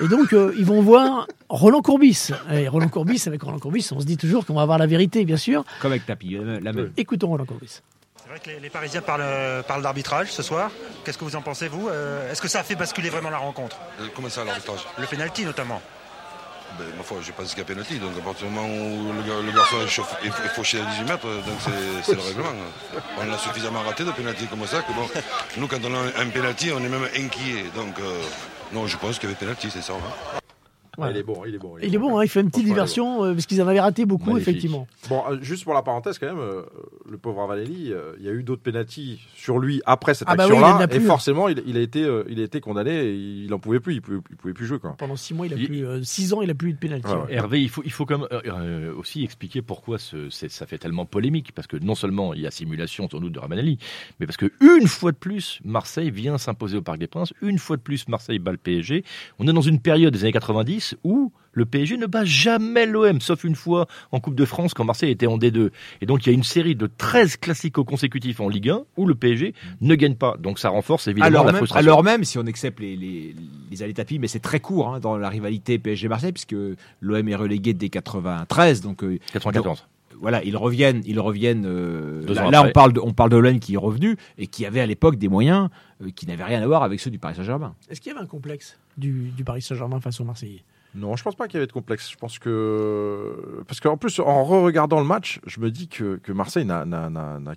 [0.00, 2.30] Et donc euh, ils vont voir Roland Courbis.
[2.50, 5.24] Et Roland Courbis, avec Roland Courbis, on se dit toujours qu'on va avoir la vérité,
[5.24, 5.64] bien sûr.
[5.80, 6.92] Comme avec Tapi, la la même.
[6.96, 7.80] Écoutons Roland Courbis.
[8.22, 10.70] C'est vrai que les, les Parisiens parlent, euh, parlent d'arbitrage ce soir.
[11.04, 13.38] Qu'est-ce que vous en pensez, vous Euh, Est-ce que ça a fait basculer vraiment la
[13.38, 13.76] rencontre?
[14.00, 14.80] Euh, Comment ça, l'arbitrage?
[14.98, 15.82] Le penalty notamment.
[16.78, 17.98] ben, Ma foi, je pense qu'il y a pénalty.
[17.98, 20.80] Donc, à partir du moment où le, gar- le garçon est, chauffe- est, est fauché
[20.80, 22.52] à 18 mètres, donc c'est c'est le règlement.
[23.18, 25.08] On a suffisamment raté de pénalty comme ça que bon,
[25.56, 27.64] nous, quand on a un pénalty, on est même inquiet.
[27.74, 28.20] Donc, euh,
[28.72, 29.94] non, je pense qu'il y avait pénalty, c'est ça.
[29.94, 30.38] hein.
[30.98, 31.12] Voilà.
[31.12, 33.24] il est bon il est bon Il est bon, hein, il fait une petite diversion
[33.24, 34.48] euh, parce qu'ils en avaient raté beaucoup, Magnifique.
[34.48, 34.86] effectivement.
[35.08, 36.62] Bon, euh, juste pour la parenthèse, quand même, euh,
[37.12, 40.34] le pauvre Ravanelli, euh, il y a eu d'autres pénalties sur lui après cette Ah
[40.34, 41.00] bah action-là, et plus.
[41.06, 43.94] forcément, il, il a été, euh, il a été condamné, et il en pouvait plus,
[43.94, 44.94] il pouvait, il pouvait plus jouer, quoi.
[44.98, 46.78] Pendant six mois, il a Il- plus, euh, six ans, il a plus eu de
[46.78, 47.06] pénalty.
[47.06, 47.34] Ouais, ouais.
[47.34, 50.66] Hervé, il faut, il faut quand même euh, euh, aussi expliquer pourquoi ce- c'est- ça
[50.66, 51.52] fait tellement polémique.
[51.54, 53.78] Parce que non seulement il y a simulation sans doute de Ramanelli,
[54.18, 57.34] mais parce que une fois de plus, Marseille vient s'imposer au Parc des Princes.
[57.42, 59.04] Une fois de plus, Marseille bat le PSG.
[59.38, 63.20] On est dans une période des années 90 où le PSG ne bat jamais l'OM,
[63.20, 65.70] sauf une fois en Coupe de France quand Marseille était en D2.
[66.00, 69.06] Et donc il y a une série de 13 classicos consécutifs en Ligue 1 où
[69.06, 70.36] le PSG ne gagne pas.
[70.38, 71.86] Donc ça renforce évidemment alors la même, frustration.
[71.86, 73.34] alors même, si on accepte les, les,
[73.70, 76.56] les allées tapis, mais c'est très court hein, dans la rivalité PSG-Marseille, puisque
[77.00, 78.80] l'OM est relégué dès 93.
[78.80, 79.64] Donc, euh, 94.
[79.80, 79.86] donc,
[80.20, 81.64] voilà, ils reviennent, ils reviennent.
[81.66, 84.80] euh, là, on parle de, on parle de l'OM qui est revenu et qui avait
[84.80, 85.68] à l'époque des moyens
[86.00, 87.74] euh, qui n'avaient rien à voir avec ceux du Paris Saint-Germain.
[87.90, 90.62] Est-ce qu'il y avait un complexe du, du Paris Saint-Germain face aux Marseillais?
[90.94, 92.10] Non, je pense pas qu'il y avait de complexe.
[92.10, 93.62] Je pense que.
[93.66, 96.84] Parce qu'en plus, en re-regardant le match, je me dis que, Marseille n'a-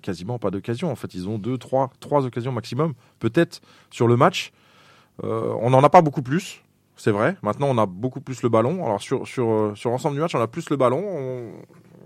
[0.02, 0.90] quasiment pas d'occasion.
[0.90, 4.52] En fait, ils ont deux, trois, trois occasions maximum, peut-être, sur le match.
[5.24, 6.62] Euh, on n'en a pas beaucoup plus,
[6.96, 7.36] c'est vrai.
[7.42, 8.84] Maintenant, on a beaucoup plus le ballon.
[8.84, 11.02] Alors, sur, euh, l'ensemble du match, on a plus le ballon.
[11.06, 11.52] On,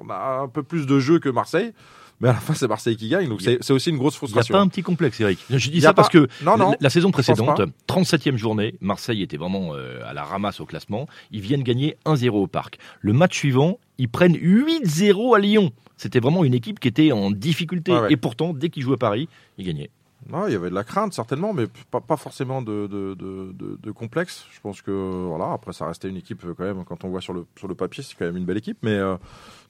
[0.01, 1.73] on a un peu plus de jeu que Marseille.
[2.21, 3.29] Mais à la fin, c'est Marseille qui gagne.
[3.29, 4.53] Donc, c'est aussi une grosse Il n'y a frustration.
[4.55, 5.39] pas un petit complexe, Eric.
[5.49, 7.67] Je dis ça parce que Non, non, la, la saison précédente, pas.
[7.95, 11.07] 37e journée, Marseille était vraiment euh, à la ramasse au classement.
[11.31, 12.79] Ils viennent gagner 1-0 au parc.
[13.01, 15.73] Le match suivant, ils prennent 8-0 à Lyon.
[15.97, 17.93] C'était vraiment une équipe qui était en difficulté.
[17.93, 18.13] Ouais.
[18.13, 19.29] Et pourtant, dès qu'ils jouaient à Paris,
[19.59, 19.91] ils gagnaient.
[20.31, 23.53] Non, il y avait de la crainte certainement, mais pas, pas forcément de, de, de,
[23.55, 24.45] de- de complexe.
[24.53, 26.85] Je pense que voilà, après ça restait une équipe euh, quand même.
[26.85, 28.77] Quand on voit sur le sur le papier, c'est quand même une belle équipe.
[28.83, 29.17] Mais euh,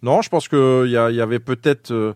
[0.03, 2.15] non, je pense que il y, avait peut-être euh,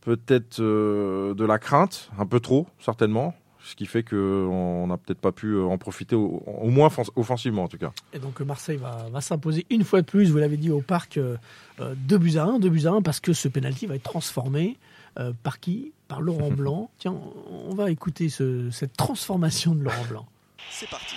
[0.00, 4.96] peut-être euh, de la crainte, un peu trop certainement, ce qui fait que on n'a
[4.96, 7.92] peut-être pas pu euh, en profiter au, au moins offens- offensivement en tout cas.
[8.14, 10.80] Et donc euh, Marseille va, va s'imposer une fois de plus, vous l'avez dit au
[10.80, 11.36] parc, euh,
[11.80, 14.02] euh, 2 buts à 1, 2 buts à 1, parce que ce penalty va être
[14.02, 14.78] transformé
[15.18, 15.92] euh, par qui?
[16.08, 16.90] Par Laurent Blanc.
[16.98, 17.14] Tiens,
[17.50, 20.26] on va écouter ce- cette transformation de Laurent Blanc.
[20.70, 21.14] C'est parti.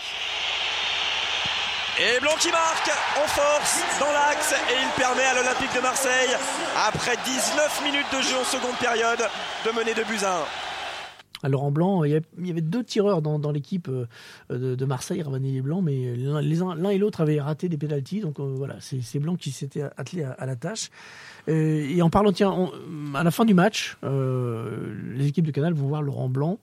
[2.04, 6.36] Et Blanc qui marque en force dans l'axe et il permet à l'Olympique de Marseille,
[6.86, 9.20] après 19 minutes de jeu en seconde période,
[9.66, 10.44] de mener 2 buts à 1.
[11.44, 14.06] À Laurent Blanc, il y avait, deux tireurs dans, l'équipe euh,
[14.50, 18.20] de, de Marseille, Ravanelli et Blanc, mais l'un et l'autre avaient raté des pénalties.
[18.20, 20.89] Donc euh, voilà, c'est Blanc qui s'était attelé à, la tâche.
[21.48, 22.70] Euh, et en parlant, tiens,
[23.16, 26.60] à la fin du match, les équipes de Canal vont voir Laurent Blanc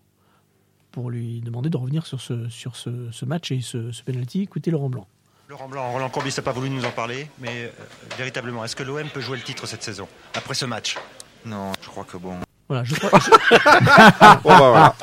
[0.90, 4.42] pour lui demander de revenir sur ce match et ce, ce penalty.
[4.42, 5.06] Écoutez Laurent Blanc.
[5.50, 7.70] Laurent Blanc, Roland Courbis n'a pas voulu nous en parler, mais euh,
[8.16, 10.96] véritablement, est-ce que l'OM peut jouer le titre cette saison, après ce match?
[11.44, 12.36] Non, je crois que bon.
[12.68, 13.18] Voilà, je crois.
[14.44, 14.94] Bon, bah,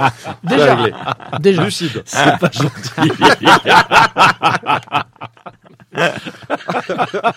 [0.41, 1.37] voilà.
[1.41, 1.65] Déjà.
[1.65, 2.01] Lucide.
[2.05, 3.11] C'est pas gentil.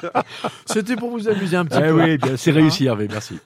[0.67, 1.93] C'était pour vous amuser un petit Eh peu.
[2.03, 3.39] oui, bien, c'est réussi, Hervé, merci.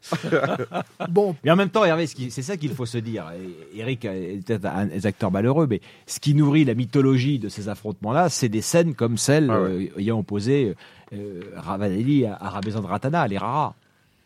[1.09, 3.27] Bon, Mais en même temps, Hervé, c'est ça qu'il faut se dire.
[3.74, 7.68] Eric est peut-être un des acteurs malheureux, mais ce qui nourrit la mythologie de ces
[7.68, 9.90] affrontements-là, c'est des scènes comme celle Ah ouais.
[9.96, 10.74] euh, ayant opposé
[11.12, 13.74] euh, Ravanelli à, à Rabezan de Ratana, les Rara.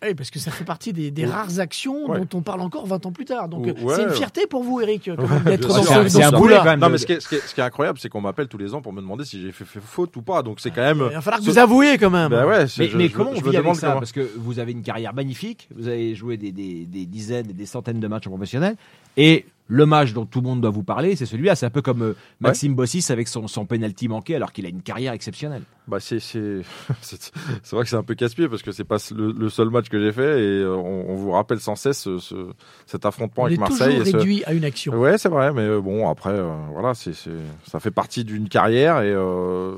[0.01, 2.21] Oui, parce que ça fait partie des, des rares actions Ouais.
[2.21, 3.49] dont on parle encore 20 ans plus tard.
[3.49, 6.31] Donc Ouais, euh, c'est une fierté pour vous, Eric, d'être bien dans ce, C'est- un
[6.31, 6.79] quand même.
[6.79, 8.47] Non, mais ce qui est, ce qui est- ce qui est incroyable, c'est qu'on m'appelle
[8.47, 10.43] tous les ans pour me demander si j'ai fait, fait faute ou pas.
[10.43, 11.03] Donc c'est quand même.
[11.11, 12.33] Il va falloir que vous avouiez quand même.
[12.33, 14.29] Ouais, c'est- Mais, je- mais je- comment je on vit avec ça comment- Parce que
[14.37, 17.99] vous avez une carrière magnifique, vous avez joué des, des- des dizaines et des centaines
[17.99, 18.77] de matchs en professionnel,
[19.17, 21.55] et le match dont tout le monde doit vous parler, c'est celui-là.
[21.55, 24.71] C'est un peu comme euh, Maxime Bossis avec son, son penalty manqué, alors qu'il a
[24.71, 25.63] une carrière exceptionnelle.
[25.87, 26.63] Bah c'est c'est
[27.03, 27.31] c'est
[27.63, 29.89] c'est vrai que c'est un peu casse-pied parce que c'est pas le, le seul match
[29.91, 32.51] que j'ai fait et euh, on, on vous rappelle sans cesse ce, ce-
[32.87, 33.97] cet affrontement On avec est Marseille.
[33.97, 34.95] toujours et ce- réduit à une action.
[34.95, 37.31] Ouais, c'est vrai, mais euh, bon après euh, voilà, c'est c'est
[37.71, 39.75] ça fait partie d'une carrière et euh,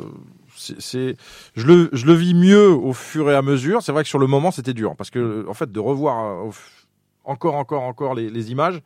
[0.56, 1.16] c'est c'est-
[1.56, 3.82] je le je le vis mieux au fur et à mesure.
[3.82, 6.50] C'est vrai que sur le moment c'était dur parce que en fait de revoir euh,
[7.24, 8.80] encore encore encore les, les images.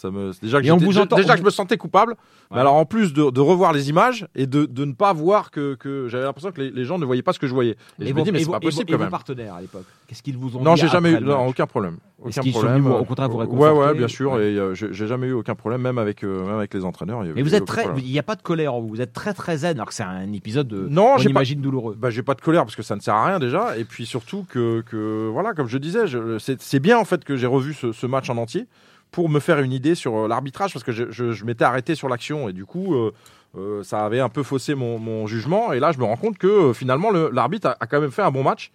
[0.00, 2.14] Ça me, déjà que, Et on j'étais- vous entend- déjà que je me sentais coupable,
[2.52, 5.50] mais alors en plus de, de revoir les images et de, de ne pas voir
[5.50, 7.72] que, que j'avais l'impression que les, les gens ne voyaient pas ce que je voyais.
[7.98, 9.10] Et, je me vos- dis mais c'est pas et possible et quand vos même.
[9.10, 11.50] partenaires à l'époque Qu'est-ce qu'ils vous ont Non, dit j'ai jamais eu non, match?
[11.50, 11.96] aucun problème.
[12.26, 12.82] Est-ce Aucun qu'ils sont problème.
[12.84, 14.32] venus, au contraire, vous Ouais, réconforter ouais, bien sûr.
[14.34, 14.52] Ouais.
[14.52, 17.22] Et euh, j'ai jamais eu aucun problème, même avec, euh, même avec les entraîneurs.
[17.34, 18.88] Mais vous êtes très, il n'y a pas de colère en vous.
[18.88, 21.30] Vous êtes très très zen, alors que c'est un épisode de, Non, on j'ai pas-
[21.30, 21.96] imagine douloureux.
[21.98, 23.76] Bah, j'ai pas de colère parce que ça ne sert à rien déjà.
[23.76, 27.24] Et puis surtout que, que voilà, comme je disais, je- c'est c'est bien en fait
[27.24, 28.66] que j'ai revu ce match en entier
[29.10, 32.08] pour me faire une idée sur euh, l'arbitrage parce que je, je- m'étais arrêté sur
[32.08, 32.94] l'action et du coup.
[32.94, 33.12] euh,
[33.56, 36.74] euh, ça avait un peu faussé mon, jugement et là je me rends compte que
[36.74, 38.70] finalement le- l'arbitre a quand même fait un bon match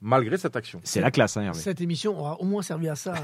[0.00, 0.80] malgré cette action.
[0.84, 1.58] C'est la classe, hein, Hervé.
[1.58, 3.14] Cette émission aura au moins servi à ça,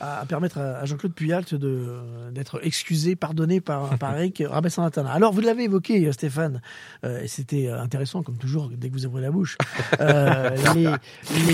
[0.00, 5.12] à, à permettre à, à Jean-Claude Puyalt de- d'être excusé, pardonné par, par Eric Rabessan-Atana.
[5.12, 6.60] Alors, vous l'avez évoqué, Stéphane,
[7.04, 9.56] euh, et c'était intéressant, comme toujours, dès que vous ouvrez la bouche.
[10.00, 10.88] Euh, les,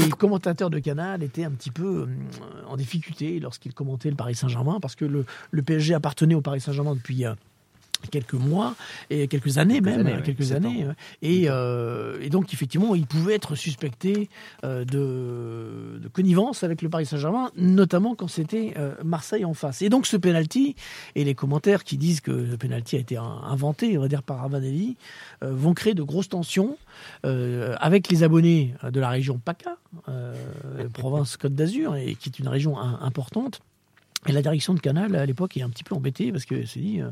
[0.01, 2.07] les commentateurs de Canal étaient un petit peu euh,
[2.67, 6.61] en difficulté lorsqu'ils commentaient le Paris Saint-Germain, parce que le, le PSG appartenait au Paris
[6.61, 7.25] Saint-Germain depuis.
[7.27, 7.35] euh,
[8.11, 8.75] quelques mois
[9.11, 10.87] et quelques années même, années, ouais, quelques années.
[11.23, 14.29] Et, euh, et donc effectivement, il pouvait être suspecté
[14.65, 19.83] euh, de, de connivence avec le Paris Saint-Germain, notamment quand c'était euh, Marseille en face.
[19.83, 20.75] Et donc ce penalty
[21.15, 24.23] et les commentaires qui disent que le penalty a été in- inventé, on va dire
[24.23, 24.97] par Ravanelli,
[25.43, 26.77] euh, vont créer de grosses tensions
[27.25, 29.77] euh, avec les abonnés de la région PACA,
[30.09, 30.35] euh,
[30.93, 33.61] province Côte d'Azur, et qui est une région importante.
[34.27, 36.81] Et la direction de Canal, à l'époque, est un petit peu embêtée parce que s'est
[36.81, 37.09] dit, euh,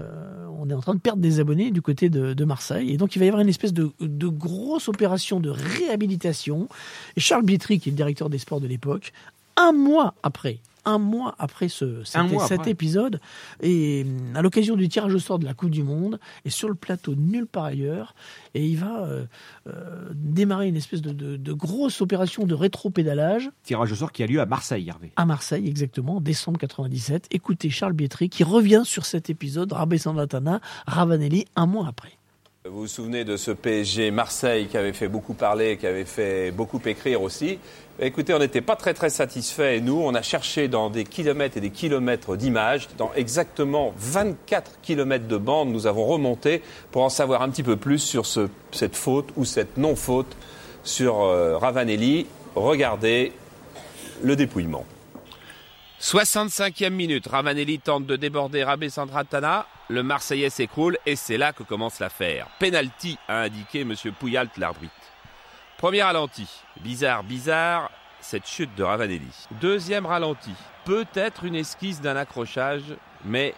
[0.00, 2.90] euh, on est en train de perdre des abonnés du côté de, Marseille.
[2.90, 6.68] Et donc, il va y avoir une espèce de, de grosse opération de réhabilitation.
[7.16, 9.12] Et Charles Bietri, qui est le directeur des sports de l'époque,
[9.56, 12.70] un mois après, un mois après ce, cet, Un mois cet après.
[12.70, 13.20] épisode,
[13.62, 16.68] et hum, à l'occasion du tirage au sort de la Coupe du Monde, est sur
[16.68, 18.14] le plateau nulle part ailleurs,
[18.54, 19.24] et il va euh,
[19.68, 24.22] euh, démarrer une espèce de, de- de grosse opération de rétro-pédalage Tirage au sort qui
[24.22, 25.12] a lieu à Marseille, Hervé.
[25.16, 27.26] à Marseille, exactement, en décembre 97.
[27.30, 32.10] Écoutez Charles Bietri qui revient sur cet épisode, Rabé Sandratana, Ravanelli, un mois après.
[32.66, 36.50] Vous vous souvenez de ce PSG Marseille qui avait fait beaucoup parler, qui avait fait
[36.50, 37.58] beaucoup écrire aussi.
[38.02, 41.58] Écoutez, on n'était pas très très satisfaits et nous, on a cherché dans des kilomètres
[41.58, 47.10] et des kilomètres d'images, dans exactement 24 kilomètres de bande, nous avons remonté pour en
[47.10, 50.34] savoir un petit peu plus sur ce- cette faute ou cette non-faute
[50.82, 52.26] sur euh, Ravanelli.
[52.54, 53.32] Regardez
[54.22, 54.86] le dépouillement.
[56.00, 59.66] 65e minute, Ravanelli tente de déborder Rabé Sandratana.
[59.90, 62.46] Le Marseillais s'écroule et c'est là que commence l'affaire.
[62.60, 63.94] Penalty, a indiqué M.
[64.18, 64.94] Pouyalt, l'arbitre.
[65.80, 66.46] Premier ralenti.
[66.82, 67.90] Bizarre, bizarre,
[68.20, 69.30] cette chute de Ravanelli.
[69.62, 70.50] Deuxième ralenti.
[70.84, 72.82] Peut-être une esquisse d'un accrochage,
[73.24, 73.54] mais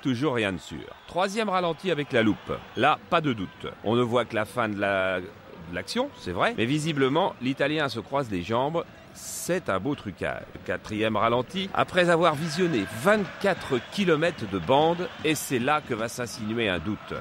[0.00, 0.78] toujours rien de sûr.
[1.08, 2.52] Troisième ralenti avec la loupe.
[2.76, 3.66] Là, pas de doute.
[3.82, 5.26] On ne voit que la fin de la- de
[5.74, 8.84] l'action, c'est vrai, mais visiblement, l'Italien se croise les jambes.
[9.14, 10.44] C'est un beau trucage.
[10.64, 16.68] Quatrième ralenti, après avoir visionné 24 km de bande, et c'est là que va s'insinuer
[16.68, 17.14] un doute.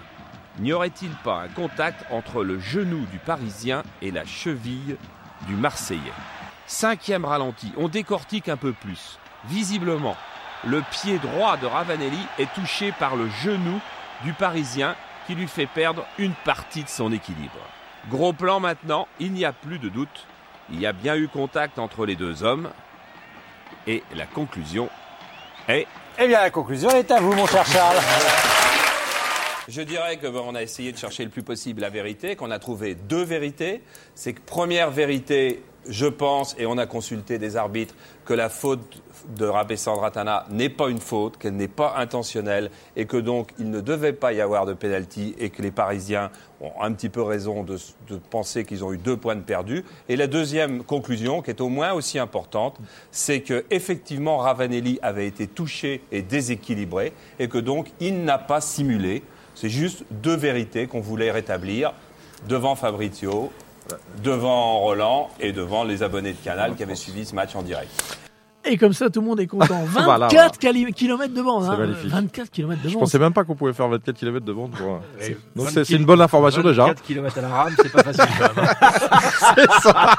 [0.60, 4.98] N'y aurait-il pas un contact entre le genou du Parisien et la cheville
[5.48, 6.02] du Marseillais?
[6.66, 9.20] Cinquième ralenti, on décortique un peu plus.
[9.46, 10.16] Visiblement,
[10.66, 13.80] le pied droit de Ravanelli est touché par le genou
[14.24, 14.96] du Parisien
[15.28, 17.60] qui lui fait perdre une partie de son équilibre.
[18.10, 20.26] Gros plan maintenant, il n'y a plus de doute.
[20.72, 22.70] Il y a bien eu contact entre les deux hommes.
[23.86, 24.90] Et la conclusion
[25.68, 25.86] est...
[26.18, 27.98] Eh bien, la conclusion est à vous, mon cher Charles.
[29.68, 32.60] Je dirais que on a essayé de chercher le plus possible la vérité, qu'on a
[32.60, 33.82] trouvé deux vérités.
[34.16, 39.04] C'est que première vérité, je pense, et on a consulté des arbitres, que la faute
[39.36, 43.70] de Rabé Sandratana n'est pas une faute, qu'elle n'est pas intentionnelle, et que donc il
[43.70, 47.22] ne devait pas y avoir de pénalty, et que les Parisiens ont un petit peu
[47.22, 47.78] raison de,
[48.08, 49.84] de penser qu'ils ont eu deux points de perdus.
[50.08, 52.78] Et la deuxième conclusion, qui est au moins aussi importante,
[53.12, 58.62] c'est que effectivement Ravanelli avait été touché et déséquilibré, et que donc il n'a pas
[58.62, 59.24] simulé.
[59.60, 61.92] C'est juste deux vérités qu'on voulait rétablir
[62.48, 63.52] devant Fabrizio,
[64.24, 67.90] devant Roland et devant les abonnés de Canal qui avaient suivi ce match en direct.
[68.70, 69.84] Et comme ça, tout le monde est content.
[69.86, 70.50] 24 Voilà, voilà.
[70.92, 71.64] km de bande.
[71.64, 71.78] C'est hein.
[71.78, 72.12] magnifique.
[72.12, 73.00] 24 km de Je bande.
[73.02, 74.72] pensais même pas qu'on pouvait faire 24 km de bande.
[74.72, 75.00] Pour...
[75.56, 76.84] Donc 20 c'est une bonne information déjà.
[76.84, 78.70] 24 km à la rame, c'est pas facile quand même.
[79.56, 80.16] c'est ça.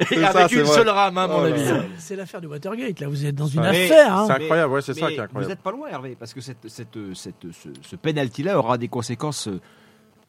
[0.10, 0.74] Et avec ça, une vrai.
[0.74, 1.62] seule rame, hein, à mon Oh avis.
[1.98, 3.00] C'est l'affaire du Watergate.
[3.00, 4.16] Là, vous êtes dans une Mais- affaire.
[4.16, 4.24] hein.
[4.26, 5.42] C'est incroyable, ouais, c'est ça qui est incroyable.
[5.42, 8.88] Vous n'êtes pas loin, Hervé, parce que cette, cette, cette- ce, ce penalty-là aura des
[8.88, 9.48] conséquences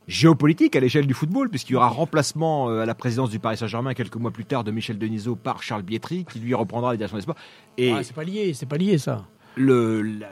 [0.08, 3.58] géopolitiques à l'échelle du football, puisqu'il y aura remplacement euh, à la présidence du Paris
[3.58, 6.98] Saint-Germain quelques mois plus tard de Michel Denisot par Charles Bietri, qui lui reprendra la
[6.98, 7.36] direction des sports.
[7.78, 9.26] Et Ah, c'est pas lié, c'est pas lié ça.
[9.56, 10.28] le, la,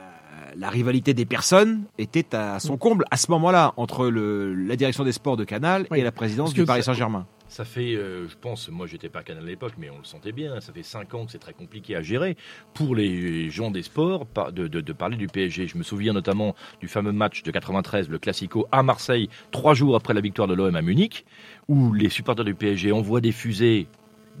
[0.56, 5.04] la rivalité des personnes était à son comble à ce moment-là entre le, la direction
[5.04, 6.00] des sports de Canal Oui.
[6.00, 7.26] et la présidence Parce du Paris Saint-Germain.
[7.50, 10.04] Ça fait, euh, je pense, moi j'étais pas à Canal à l'époque, mais on le
[10.04, 12.36] sentait bien, ça fait 5 ans que c'est très compliqué à gérer
[12.74, 15.66] pour les gens des sports de parler du PSG.
[15.66, 19.96] Je me souviens notamment du fameux match de 93, le Classico à Marseille, trois jours
[19.96, 21.26] après la victoire de l'OM à Munich,
[21.66, 23.88] où les supporters du PSG envoient des fusées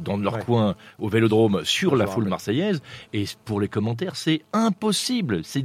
[0.02, 0.42] dans leur Ouais.
[0.44, 2.82] coin au Vélodrome sur la foule marseillaise
[3.12, 5.64] et pour les commentaires c'est impossible c'est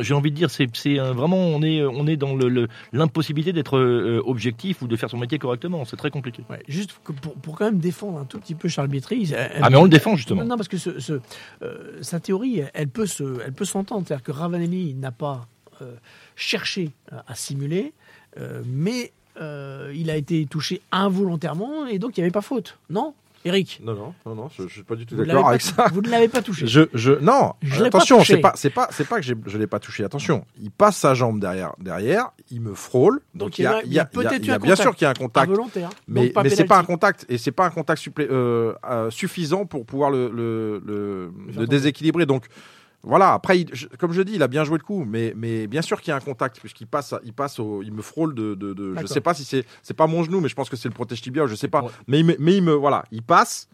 [0.00, 3.76] j'ai envie de dire c'est vraiment on est on est dans le- le- l'impossibilité d'être
[3.78, 7.56] euh, objectif ou de faire son métier correctement c'est très compliqué Ouais, juste pour, pour
[7.56, 9.32] quand même défendre un tout petit peu Charles Bietri.
[9.60, 10.42] Ah, mais on le défend, justement.
[10.44, 11.20] Non, parce que ce, ce,
[11.62, 14.06] euh, sa théorie, elle peut se, elle peut s'entendre.
[14.06, 15.46] C'est-à-dire que Ravanelli n'a pas
[15.82, 15.92] euh,
[16.36, 17.92] cherché à, à simuler,
[18.64, 19.12] mais
[19.92, 22.78] il a été touché involontairement et donc il n'y avait pas faute.
[22.90, 23.80] Non, Eric.
[23.82, 25.86] Non, non, non, non, je, je suis pas du tout d'accord avec ça.
[25.92, 26.66] Vous ne l'avez pas touché.
[26.66, 29.78] Je, je, non, Je attention, c'est pas, c'est pas, c'est pas que je l'ai pas
[29.80, 30.04] touché.
[30.04, 33.20] Attention, il passe sa jambe derrière, derrière, il me frôle.
[33.34, 34.94] Donc, il y a, il y a, il y a- il y a bien sûr
[34.94, 35.88] qu'il y a un contact, Involontaire.
[36.06, 39.64] mais, mais c'est pas un contact et c'est pas un contact supplé- euh, euh, suffisant
[39.64, 42.26] pour pouvoir le, le, le, Le déséquilibrer.
[42.26, 42.44] Donc
[43.02, 45.66] Voilà, après, il- je- comme je dis, il a bien joué le coup, mais, mais
[45.66, 48.34] bien sûr qu'il y a un contact, puisqu'il passe, il passe au, il me frôle
[48.34, 50.68] de, de, de- je sais pas si c'est, c'est pas mon genou, mais je pense
[50.68, 53.04] que c'est le protège tibia, je sais pas, mais il me, mais il me, voilà,
[53.10, 53.68] il passe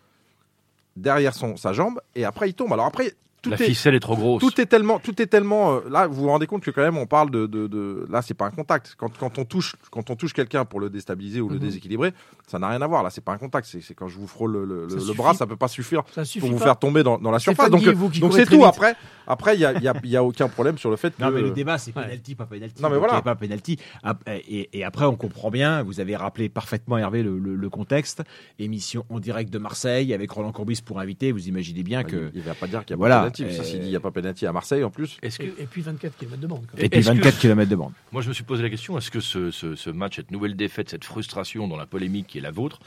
[0.96, 2.72] derrière son, sa jambe, et après il tombe.
[2.72, 4.40] Alors après, tout La est, ficelle est trop grosse.
[4.42, 5.75] tout est tellement, tout est tellement.
[5.77, 8.20] euh, là, vous vous rendez compte que quand même, on parle de, de, de- là,
[8.22, 8.94] c'est pas un contact.
[8.99, 11.61] Quand, quand on touche, quand on touche quelqu'un pour le déstabiliser ou le Mhm.
[11.61, 12.12] déséquilibrer,
[12.46, 13.03] ça n'a rien à voir.
[13.03, 13.66] Là, c'est pas un contact.
[13.70, 16.03] C'est c'est quand je vous frôle le, le- Ça le bras, ça peut pas suffire
[16.12, 16.64] Ça suffit pour vous pas.
[16.64, 17.70] faire tomber dans, dans la surface.
[17.70, 18.57] Donc, donc c'est tout.
[18.57, 18.64] vite.
[18.64, 18.96] Après,
[19.27, 21.14] après, il y a, il y a- il y a aucun problème sur le fait
[21.16, 21.22] que.
[21.22, 22.83] Non, mais le débat, c'est penalty, pas penalty.
[22.83, 23.22] Non, mais voilà.
[23.22, 23.79] pas penalty.
[24.49, 25.83] Et, et après, on comprend bien.
[25.83, 28.22] Vous avez rappelé parfaitement, Hervé, le, le- le contexte.
[28.59, 31.33] Émission en direct de Marseille avec Roland Courbis pour inviter.
[31.33, 32.16] Vous imaginez bien que.
[32.16, 33.44] Bah, Il va pas dire qu'il y a Voilà, penalty.
[33.44, 35.16] euh, S'il il n'y a pas penalty à Marseille en plus.
[35.22, 36.62] Est-ce que Et, et puis 24 km de bande.
[36.70, 36.84] quand même.
[36.86, 37.92] Et puis Est-ce que- 24 km de bande.
[38.12, 40.56] Moi, je me suis posé la question est-ce que ce, ce- ce match, cette nouvelle
[40.56, 42.80] défaite, cette frustration dans la polémique qui est la vôtre,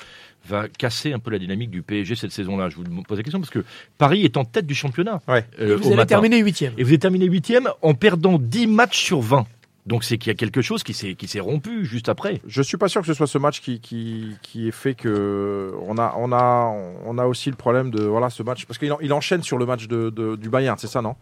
[0.47, 2.69] va casser un peu la dynamique du PSG cette saison-là?
[2.69, 3.63] Je vous pose la question parce que
[3.97, 5.21] Paris est en tête du championnat.
[5.27, 5.45] Ouais.
[5.59, 6.05] euh, Et vous au matin.
[6.05, 6.73] terminer huitième.
[6.77, 9.45] Et vous avez terminé huitième en perdant 10 matchs sur 20.
[9.89, 12.41] Donc c'est qu'il y a quelque chose qui s'est qui s'est rompu juste après.
[12.47, 15.73] Je suis pas sûr que ce soit ce match qui qui, qui ait fait que
[15.87, 16.71] on a on a
[17.05, 19.57] on a aussi le problème de voilà ce match parce qu'il en- il enchaîne sur
[19.57, 21.15] le match de, de- du Bayern, c'est ça non?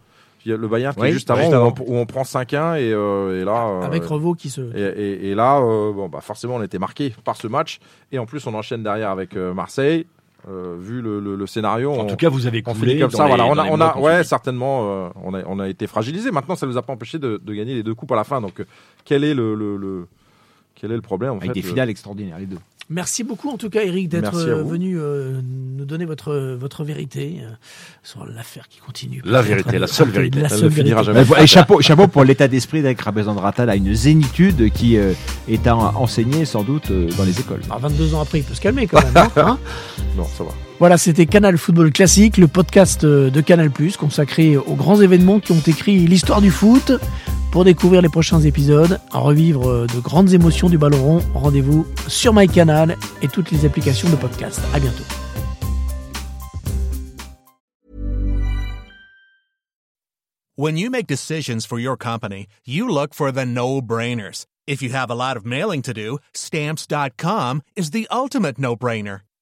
[0.44, 1.74] Il y a Le Bayern qui Oui, est juste avant, juste où, avant.
[1.80, 4.60] On, où on prend 5-1 et, euh, et là euh, Avec Revaux qui se.
[4.76, 7.80] et, et- et là euh, bon bah forcément on était marqué par ce match
[8.12, 10.06] et en plus on enchaîne derrière avec euh, Marseille.
[10.48, 13.00] Euh, vu le, le- le scénario, En on, tout cas, vous avez on coulé finit
[13.00, 13.24] comme ça.
[13.24, 16.30] les- Voilà, on a, on ouais, certainement, euh, on a, on a été fragilisé.
[16.30, 18.40] Maintenant, ça nous a pas empêché de, de gagner les deux coupes à la fin.
[18.40, 18.64] Donc, euh,
[19.04, 20.06] quel est le, le, le-
[20.76, 22.58] quel est le problème en Avec fait, des finales extraordinaires, les deux.
[22.90, 25.40] Merci beaucoup en tout cas Eric d'être venu euh,
[25.76, 27.50] nous donner votre votre vérité euh,
[28.02, 29.20] sur l'affaire qui continue.
[29.26, 30.40] La vérité, la seule vérité.
[30.40, 31.24] La seule ne finira vérité.
[31.26, 31.42] jamais.
[31.44, 35.12] Et chapeau, chapeau pour l'état d'esprit d'Eric Rabezandrattal à une zénitude qui euh,
[35.48, 37.60] est à enseigner sans doute euh, dans les écoles.
[37.70, 39.28] À 22 ans après, il peut se calmer quand même.
[39.36, 39.58] hein,
[40.16, 40.50] Non, ça va.
[40.78, 45.62] Voilà, c'était Canal Football Classique, le podcast de Canal+, consacré aux grands événements qui ont
[45.66, 46.92] écrit l'histoire du foot.
[47.50, 52.34] Pour découvrir les prochains épisodes, revivre euh, de grandes émotions du ballon rond, rendez-vous sur
[52.34, 54.60] MyCanal et toutes les applications de podcast.
[54.74, 55.04] À bientôt.
[60.56, 64.44] When you make decisions for your company, you look for the no-brainers.
[64.66, 69.20] If you have a lot of mailing to do, stamps.com is the ultimate no-brainer.